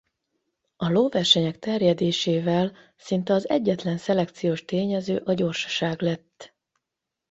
A 0.77 0.89
lóversenyek 0.89 1.59
terjedésével 1.59 2.75
szinte 2.97 3.33
az 3.33 3.49
egyetlen 3.49 3.97
szelekciós 3.97 4.65
tényező 4.65 5.17
a 5.25 5.33
gyorsaság 5.33 6.01
lett. 6.01 6.53